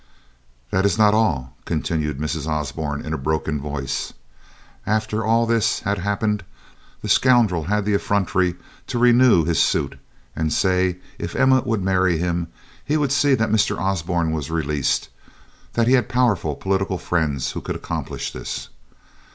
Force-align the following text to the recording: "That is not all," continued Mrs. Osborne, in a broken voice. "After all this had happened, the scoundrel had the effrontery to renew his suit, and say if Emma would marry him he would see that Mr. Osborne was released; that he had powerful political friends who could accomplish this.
"That 0.71 0.83
is 0.83 0.97
not 0.97 1.13
all," 1.13 1.55
continued 1.63 2.17
Mrs. 2.17 2.47
Osborne, 2.47 3.05
in 3.05 3.13
a 3.13 3.19
broken 3.19 3.61
voice. 3.61 4.13
"After 4.83 5.23
all 5.23 5.45
this 5.45 5.81
had 5.81 5.99
happened, 5.99 6.43
the 7.03 7.07
scoundrel 7.07 7.65
had 7.65 7.85
the 7.85 7.93
effrontery 7.93 8.55
to 8.87 8.97
renew 8.97 9.45
his 9.45 9.61
suit, 9.61 9.99
and 10.35 10.51
say 10.51 10.97
if 11.19 11.35
Emma 11.35 11.61
would 11.67 11.83
marry 11.83 12.17
him 12.17 12.47
he 12.83 12.97
would 12.97 13.11
see 13.11 13.35
that 13.35 13.51
Mr. 13.51 13.79
Osborne 13.79 14.31
was 14.31 14.49
released; 14.49 15.09
that 15.73 15.85
he 15.85 15.93
had 15.93 16.09
powerful 16.09 16.55
political 16.55 16.97
friends 16.97 17.51
who 17.51 17.61
could 17.61 17.75
accomplish 17.75 18.33
this. 18.33 18.69